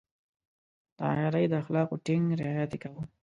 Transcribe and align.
د 0.97 0.99
عیارۍ 1.11 1.45
د 1.49 1.53
اخلاقو 1.61 2.01
ټینګ 2.05 2.25
رعایت 2.39 2.71
يې 2.75 2.79
کاوه. 2.83 3.03